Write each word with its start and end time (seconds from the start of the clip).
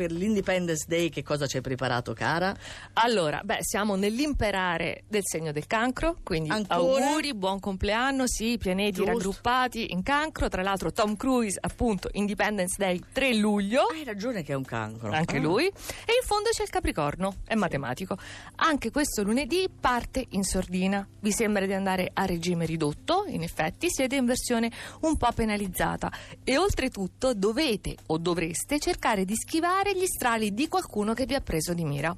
Per 0.00 0.12
l'Independence 0.12 0.86
Day 0.88 1.10
che 1.10 1.22
cosa 1.22 1.46
ci 1.46 1.56
hai 1.56 1.62
preparato, 1.62 2.14
cara? 2.14 2.56
Allora, 2.94 3.42
beh, 3.44 3.58
siamo 3.60 3.96
nell'imperare 3.96 5.02
del 5.06 5.20
segno 5.26 5.52
del 5.52 5.66
cancro, 5.66 6.16
quindi 6.22 6.48
Ancora? 6.48 7.04
auguri, 7.04 7.34
buon 7.34 7.60
compleanno, 7.60 8.26
sì, 8.26 8.56
pianeti 8.56 8.92
Giusto. 8.92 9.12
raggruppati 9.12 9.92
in 9.92 10.02
cancro, 10.02 10.48
tra 10.48 10.62
l'altro 10.62 10.90
Tom 10.90 11.16
Cruise, 11.16 11.58
appunto, 11.60 12.08
Independence 12.12 12.76
Day 12.78 12.98
3 13.12 13.34
luglio. 13.34 13.82
Hai 13.92 14.04
ragione 14.04 14.42
che 14.42 14.52
è 14.52 14.56
un 14.56 14.64
cancro. 14.64 15.10
Anche 15.12 15.36
Ah. 15.36 15.40
lui. 15.40 15.66
E 15.66 15.70
in 15.70 16.24
fondo 16.26 16.48
c'è 16.50 16.62
il 16.62 16.70
Capricorno, 16.70 17.34
è 17.44 17.54
matematico. 17.54 18.16
Anche 18.56 18.90
questo 18.90 19.22
lunedì 19.22 19.68
parte 19.68 20.24
in 20.30 20.44
sordina. 20.44 21.06
Vi 21.20 21.30
sembra 21.30 21.66
di 21.66 21.74
andare 21.74 22.10
a 22.14 22.24
regime 22.24 22.64
ridotto? 22.64 23.24
In 23.28 23.42
effetti 23.42 23.88
siete 23.90 24.16
in 24.16 24.24
versione 24.24 24.70
un 25.00 25.18
po' 25.18 25.30
penalizzata. 25.34 26.10
E 26.42 26.56
oltretutto 26.56 27.34
dovete 27.34 27.96
o 28.06 28.16
dovreste 28.16 28.78
cercare 28.78 29.26
di 29.26 29.34
schivare 29.34 29.89
gli 29.94 30.06
strali 30.06 30.54
di 30.54 30.68
qualcuno 30.68 31.14
che 31.14 31.26
vi 31.26 31.34
ha 31.34 31.40
preso 31.40 31.74
di 31.74 31.84
mira. 31.84 32.16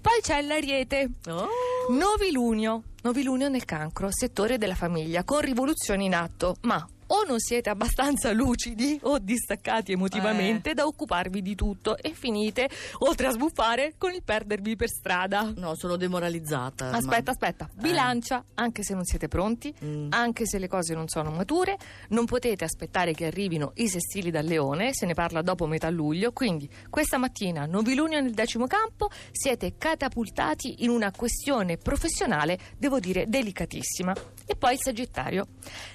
Poi 0.00 0.20
c'è 0.20 0.40
l'Ariete. 0.42 1.10
Oh. 1.28 1.48
Novilunio. 1.90 2.82
Novilunio 3.02 3.48
nel 3.48 3.64
cancro, 3.64 4.10
settore 4.10 4.58
della 4.58 4.74
famiglia, 4.74 5.24
con 5.24 5.40
rivoluzioni 5.40 6.06
in 6.06 6.14
atto, 6.14 6.56
ma 6.62 6.86
o 7.08 7.24
non 7.24 7.38
siete 7.40 7.70
abbastanza 7.70 8.32
lucidi 8.32 8.98
o 9.02 9.18
distaccati 9.18 9.92
emotivamente 9.92 10.74
da 10.74 10.86
occuparvi 10.86 11.42
di 11.42 11.54
tutto 11.54 11.96
e 11.96 12.12
finite, 12.12 12.68
oltre 12.98 13.26
a 13.28 13.30
sbuffare, 13.30 13.94
con 13.98 14.12
il 14.12 14.22
perdervi 14.22 14.76
per 14.76 14.88
strada. 14.88 15.52
No, 15.56 15.74
sono 15.74 15.96
demoralizzata. 15.96 16.90
Aspetta, 16.90 17.30
aspetta. 17.30 17.68
Bilancia, 17.74 18.44
anche 18.54 18.82
se 18.82 18.94
non 18.94 19.04
siete 19.04 19.28
pronti, 19.28 19.74
Mm. 19.84 20.08
anche 20.10 20.46
se 20.46 20.58
le 20.58 20.68
cose 20.68 20.94
non 20.94 21.08
sono 21.08 21.30
mature, 21.30 21.76
non 22.08 22.24
potete 22.24 22.64
aspettare 22.64 23.12
che 23.12 23.26
arrivino 23.26 23.72
i 23.76 23.88
sestili 23.88 24.30
dal 24.30 24.44
leone, 24.44 24.92
se 24.94 25.06
ne 25.06 25.14
parla 25.14 25.42
dopo 25.42 25.66
metà 25.66 25.90
luglio, 25.90 26.32
quindi 26.32 26.68
questa 26.88 27.18
mattina 27.18 27.66
novilunio 27.66 28.20
nel 28.20 28.32
decimo 28.32 28.66
campo, 28.66 29.08
siete 29.32 29.74
catapultati 29.78 30.84
in 30.84 30.90
una 30.90 31.10
questione 31.10 31.76
professionale, 31.76 32.58
devo 32.78 32.98
dire, 33.00 33.26
delicatissima. 33.28 34.14
E 34.46 34.54
poi 34.56 34.74
il 34.74 34.80
Sagittario, 34.80 35.46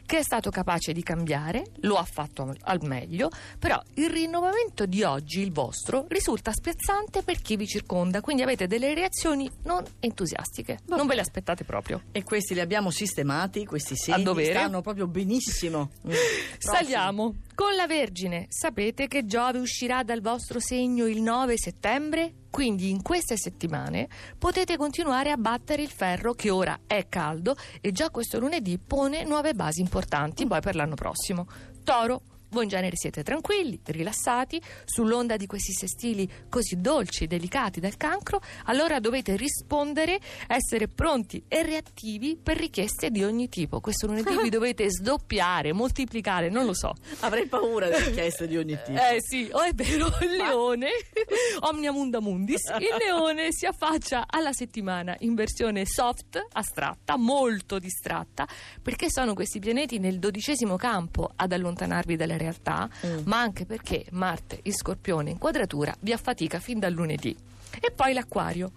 che 0.05 0.19
è 0.19 0.23
stato 0.23 0.49
capace 0.49 0.91
di 0.93 1.00
cambiare, 1.03 1.65
lo 1.81 1.95
ha 1.97 2.03
fatto 2.03 2.53
al- 2.61 2.79
meglio, 2.83 3.29
però 3.59 3.81
il 3.95 4.09
rinnovamento 4.09 4.85
di 4.85 5.03
oggi, 5.03 5.41
il 5.41 5.51
vostro, 5.51 6.05
risulta 6.09 6.51
spiazzante 6.51 7.21
per 7.23 7.41
chi 7.41 7.55
vi 7.55 7.67
circonda, 7.67 8.21
quindi 8.21 8.41
avete 8.43 8.67
delle 8.67 8.93
reazioni 8.93 9.49
non 9.63 9.83
entusiastiche. 9.99 10.79
Non 10.87 11.07
ve 11.07 11.15
le 11.15 11.21
aspettate 11.21 11.63
proprio. 11.63 12.01
E 12.11 12.23
questi 12.23 12.53
li 12.53 12.59
abbiamo 12.59 12.89
sistemati, 12.91 13.65
questi 13.65 13.95
segni 13.95 14.23
dovere. 14.23 14.51
stanno 14.51 14.81
proprio 14.81 15.07
benissimo. 15.07 15.89
Mm. 16.11 16.13
Saliamo. 16.57 17.35
Con 17.55 17.75
la 17.75 17.85
Vergine, 17.87 18.47
sapete 18.49 19.07
che 19.07 19.25
Giove 19.25 19.59
uscirà 19.59 20.03
dal 20.03 20.21
vostro 20.21 20.59
segno 20.59 21.05
il 21.05 21.21
9 21.21 21.57
settembre? 21.57 22.33
Quindi 22.51 22.89
in 22.89 23.01
queste 23.01 23.37
settimane 23.37 24.09
potete 24.37 24.77
continuare 24.77 25.31
a 25.31 25.37
battere 25.37 25.81
il 25.81 25.89
ferro 25.89 26.33
che 26.33 26.49
ora 26.49 26.81
è 26.85 27.07
caldo 27.09 27.55
e 27.79 27.91
già 27.91 28.11
questo 28.11 28.39
lunedì 28.39 28.77
pone 28.77 29.23
nuove 29.23 29.53
basi 29.53 29.79
importanti 29.79 30.45
poi 30.45 30.59
per 30.59 30.75
l'anno 30.75 30.95
prossimo. 30.95 31.47
Toro. 31.83 32.21
Voi 32.53 32.63
in 32.63 32.69
genere 32.69 32.97
siete 32.97 33.23
tranquilli, 33.23 33.79
rilassati, 33.81 34.61
sull'onda 34.83 35.37
di 35.37 35.45
questi 35.45 35.71
sestili 35.71 36.29
così 36.49 36.81
dolci 36.81 37.23
e 37.23 37.27
delicati 37.27 37.79
del 37.79 37.95
cancro, 37.95 38.41
allora 38.65 38.99
dovete 38.99 39.37
rispondere, 39.37 40.19
essere 40.47 40.89
pronti 40.89 41.41
e 41.47 41.63
reattivi 41.63 42.35
per 42.35 42.57
richieste 42.57 43.09
di 43.09 43.23
ogni 43.23 43.47
tipo. 43.47 43.79
Questo 43.79 44.07
lunedì 44.07 44.37
vi 44.37 44.49
dovete 44.51 44.89
sdoppiare, 44.89 45.71
moltiplicare, 45.71 46.49
non 46.49 46.65
lo 46.65 46.73
so. 46.73 46.93
Avrei 47.21 47.47
paura 47.47 47.87
di 47.87 48.03
richieste 48.03 48.47
di 48.47 48.57
ogni 48.57 48.77
tipo. 48.83 48.99
Eh 48.99 49.19
sì, 49.21 49.47
oh, 49.49 49.61
è 49.61 49.73
vero, 49.73 50.07
il 50.19 50.35
leone, 50.35 50.89
omnia 51.61 51.93
munda 51.93 52.19
mundis, 52.19 52.67
il 52.79 52.95
leone 52.99 53.47
si 53.51 53.65
affaccia 53.65 54.25
alla 54.27 54.51
settimana 54.51 55.15
in 55.19 55.35
versione 55.35 55.85
soft, 55.85 56.47
astratta, 56.51 57.15
molto 57.15 57.79
distratta, 57.79 58.45
perché 58.81 59.09
sono 59.09 59.33
questi 59.33 59.59
pianeti 59.59 59.99
nel 59.99 60.19
dodicesimo 60.19 60.75
campo 60.75 61.31
ad 61.33 61.53
allontanarvi 61.53 62.17
dalle 62.17 62.39
realtà, 62.41 62.89
Mm. 63.05 63.19
ma 63.25 63.39
anche 63.39 63.65
perché 63.65 64.05
Marte 64.11 64.59
in 64.63 64.73
scorpione 64.73 65.29
in 65.31 65.37
quadratura 65.37 65.95
vi 66.01 66.11
affatica 66.11 66.59
fin 66.59 66.79
dal 66.79 66.91
lunedì. 66.93 67.35
E 67.79 67.91
poi 67.91 68.13
l'acquario. 68.13 68.71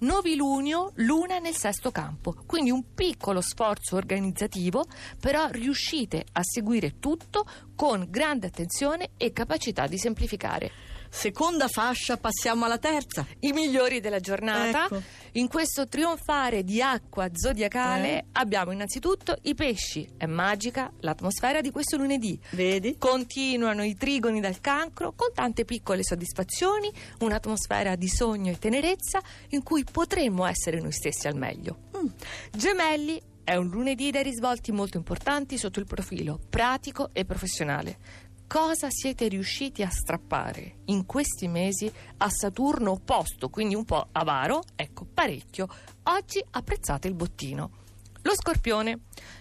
Novilunio, 0.00 0.92
luna 0.96 1.38
nel 1.40 1.54
sesto 1.54 1.90
campo, 1.90 2.34
quindi 2.46 2.70
un 2.70 2.94
piccolo 2.94 3.42
sforzo 3.42 3.96
organizzativo, 3.96 4.86
però 5.20 5.48
riuscite 5.50 6.24
a 6.32 6.40
seguire 6.42 6.98
tutto 6.98 7.44
con 7.76 8.06
grande 8.08 8.46
attenzione 8.46 9.10
e 9.18 9.32
capacità 9.32 9.86
di 9.86 9.98
semplificare. 9.98 10.70
Seconda 11.12 11.66
fascia, 11.66 12.18
passiamo 12.18 12.66
alla 12.66 12.78
terza. 12.78 13.26
I 13.40 13.50
migliori 13.50 13.98
della 13.98 14.20
giornata. 14.20 14.84
Ecco. 14.84 15.02
In 15.32 15.48
questo 15.48 15.88
trionfare 15.88 16.62
di 16.62 16.80
acqua 16.80 17.28
zodiacale 17.32 18.18
Eh. 18.18 18.24
abbiamo 18.34 18.70
innanzitutto 18.70 19.36
i 19.42 19.56
pesci. 19.56 20.08
È 20.16 20.26
magica 20.26 20.92
l'atmosfera 21.00 21.60
di 21.60 21.72
questo 21.72 21.96
lunedì. 21.96 22.40
Vedi? 22.50 22.96
Continuano 22.96 23.82
i 23.82 23.96
trigoni 23.96 24.38
dal 24.40 24.60
cancro 24.60 25.12
con 25.16 25.32
tante 25.34 25.64
piccole 25.64 26.04
soddisfazioni, 26.04 26.92
un'atmosfera 27.18 27.96
di 27.96 28.08
sogno 28.08 28.52
e 28.52 28.58
tenerezza 28.58 29.20
in 29.48 29.64
cui 29.64 29.82
potremmo 29.90 30.46
essere 30.46 30.80
noi 30.80 30.92
stessi 30.92 31.26
al 31.28 31.36
meglio. 31.36 31.88
Mm. 31.96 32.06
Gemelli 32.52 33.20
è 33.44 33.56
un 33.56 33.68
lunedì 33.68 34.10
dai 34.10 34.22
risvolti 34.22 34.72
molto 34.72 34.96
importanti 34.96 35.58
sotto 35.58 35.80
il 35.80 35.86
profilo 35.86 36.38
pratico 36.48 37.10
e 37.12 37.24
professionale. 37.24 37.98
Cosa 38.46 38.88
siete 38.90 39.28
riusciti 39.28 39.82
a 39.82 39.90
strappare 39.90 40.78
in 40.86 41.06
questi 41.06 41.46
mesi 41.46 41.90
a 42.16 42.28
Saturno 42.28 42.92
opposto, 42.92 43.48
quindi 43.48 43.76
un 43.76 43.84
po' 43.84 44.08
avaro? 44.10 44.62
Ecco, 44.74 45.04
parecchio. 45.04 45.68
Oggi 46.04 46.44
apprezzate 46.50 47.06
il 47.06 47.14
bottino. 47.14 47.79
Lo 48.22 48.32
scorpione. 48.34 49.00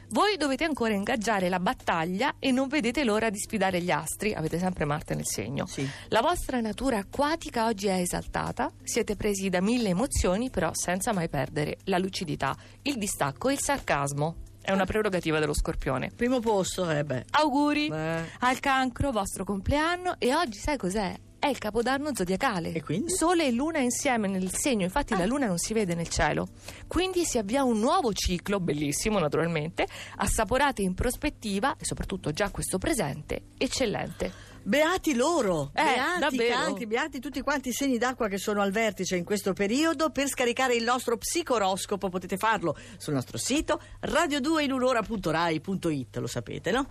Voi 0.09 0.37
dovete 0.37 0.63
ancora 0.63 0.93
ingaggiare 0.93 1.49
la 1.49 1.59
battaglia 1.59 2.35
e 2.39 2.51
non 2.51 2.67
vedete 2.67 3.03
l'ora 3.03 3.29
di 3.29 3.37
sfidare 3.37 3.81
gli 3.81 3.91
astri, 3.91 4.33
avete 4.33 4.57
sempre 4.57 4.85
Marte 4.85 5.13
nel 5.13 5.27
segno. 5.27 5.65
Sì. 5.67 5.87
La 6.07 6.21
vostra 6.21 6.59
natura 6.61 6.97
acquatica 6.97 7.65
oggi 7.65 7.87
è 7.87 7.99
esaltata, 7.99 8.71
siete 8.81 9.15
presi 9.15 9.49
da 9.49 9.61
mille 9.61 9.89
emozioni, 9.89 10.49
però 10.49 10.71
senza 10.73 11.13
mai 11.13 11.29
perdere 11.29 11.77
la 11.85 11.97
lucidità, 11.97 12.55
il 12.83 12.97
distacco 12.97 13.49
e 13.49 13.53
il 13.53 13.59
sarcasmo. 13.59 14.37
È 14.61 14.71
una 14.71 14.85
prerogativa 14.85 15.39
dello 15.39 15.53
scorpione. 15.53 16.11
Primo 16.15 16.39
posto, 16.39 16.89
eh 16.89 17.03
beh. 17.03 17.25
Auguri 17.31 17.89
Beh. 17.89 18.29
al 18.39 18.59
cancro, 18.59 19.11
vostro 19.11 19.43
compleanno, 19.43 20.15
e 20.17 20.33
oggi 20.33 20.57
sai 20.57 20.77
cos'è? 20.77 21.15
È 21.39 21.47
il 21.47 21.57
capodanno 21.57 22.13
zodiacale. 22.13 22.73
E 22.73 22.83
quindi? 22.83 23.15
Sole 23.15 23.47
e 23.47 23.51
luna 23.51 23.79
insieme 23.79 24.27
nel 24.27 24.51
segno, 24.53 24.83
infatti 24.83 25.15
la 25.15 25.25
luna 25.25 25.45
non 25.47 25.57
si 25.57 25.71
vede 25.73 25.95
nel 25.95 26.09
cielo. 26.09 26.49
Quindi 26.85 27.23
si 27.23 27.37
avvia 27.37 27.63
un 27.63 27.79
nuovo 27.79 28.11
ciclo, 28.13 28.59
bellissimo 28.59 29.19
naturalmente, 29.19 29.87
assaporate 30.17 30.81
in 30.81 30.93
prospettiva 30.93 31.77
e 31.79 31.85
soprattutto 31.85 32.31
già 32.31 32.49
questo 32.51 32.77
presente, 32.77 33.43
eccellente. 33.57 34.47
Beati 34.61 35.15
loro, 35.15 35.71
Eh, 35.73 35.81
beati 35.81 36.19
davvero. 36.19 36.53
cancri, 36.55 36.85
beati 36.85 37.21
tutti 37.21 37.39
quanti 37.41 37.69
i 37.69 37.71
segni 37.71 37.97
d'acqua 37.97 38.27
che 38.27 38.37
sono 38.37 38.61
al 38.61 38.71
vertice 38.71 39.15
in 39.15 39.23
questo 39.23 39.53
periodo. 39.53 40.09
Per 40.09 40.27
scaricare 40.27 40.75
il 40.75 40.83
nostro 40.83 41.15
psicoroscopo 41.17 42.09
potete 42.09 42.35
farlo 42.35 42.75
sul 42.97 43.13
nostro 43.13 43.37
sito 43.37 43.79
radio2inunora.rai.it, 44.01 46.17
lo 46.17 46.27
sapete, 46.27 46.71
no? 46.71 46.89